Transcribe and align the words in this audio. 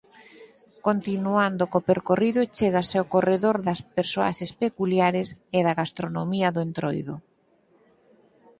Continuando 0.87 1.63
co 1.71 1.79
percorrido 1.89 2.49
chégase 2.57 2.95
ao 2.97 3.09
corredor 3.13 3.55
das 3.67 3.79
«Personaxes 3.97 4.51
peculiares» 4.63 5.27
e 5.57 5.59
da 5.65 5.73
«Gastronomía 5.81 6.47
do 6.55 6.59
Entroido». 6.67 7.15